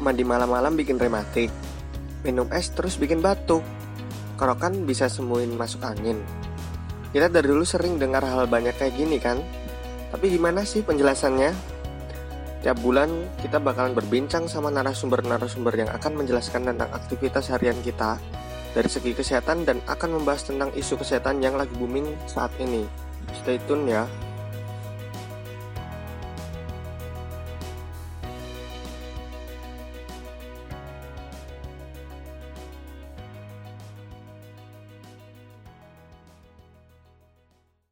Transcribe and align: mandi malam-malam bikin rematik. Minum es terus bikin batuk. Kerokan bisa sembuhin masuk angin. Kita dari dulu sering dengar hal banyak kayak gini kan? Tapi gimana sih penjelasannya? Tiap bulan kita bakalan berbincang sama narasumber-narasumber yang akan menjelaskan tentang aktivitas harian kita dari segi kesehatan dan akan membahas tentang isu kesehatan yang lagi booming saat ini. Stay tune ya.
mandi 0.00 0.22
malam-malam 0.22 0.76
bikin 0.76 1.00
rematik. 1.00 1.48
Minum 2.26 2.50
es 2.52 2.72
terus 2.74 2.98
bikin 2.98 3.22
batuk. 3.22 3.62
Kerokan 4.36 4.84
bisa 4.84 5.08
sembuhin 5.08 5.56
masuk 5.56 5.80
angin. 5.86 6.20
Kita 7.14 7.32
dari 7.32 7.48
dulu 7.48 7.64
sering 7.64 7.96
dengar 7.96 8.20
hal 8.26 8.44
banyak 8.50 8.76
kayak 8.76 8.94
gini 8.98 9.16
kan? 9.16 9.40
Tapi 10.12 10.28
gimana 10.28 10.66
sih 10.68 10.84
penjelasannya? 10.84 11.76
Tiap 12.60 12.76
bulan 12.82 13.08
kita 13.40 13.62
bakalan 13.62 13.94
berbincang 13.94 14.50
sama 14.50 14.74
narasumber-narasumber 14.74 15.72
yang 15.76 15.90
akan 15.94 16.12
menjelaskan 16.18 16.66
tentang 16.66 16.90
aktivitas 16.90 17.48
harian 17.54 17.78
kita 17.80 18.18
dari 18.74 18.90
segi 18.90 19.16
kesehatan 19.16 19.64
dan 19.64 19.80
akan 19.88 20.20
membahas 20.20 20.50
tentang 20.50 20.68
isu 20.76 21.00
kesehatan 21.00 21.40
yang 21.40 21.56
lagi 21.56 21.72
booming 21.78 22.12
saat 22.28 22.50
ini. 22.60 22.84
Stay 23.38 23.56
tune 23.64 23.88
ya. 23.88 24.04